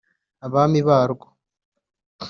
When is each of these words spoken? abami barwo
abami 0.45 0.79
barwo 0.87 1.25